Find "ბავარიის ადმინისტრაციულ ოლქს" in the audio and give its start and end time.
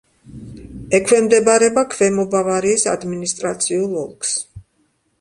2.33-4.37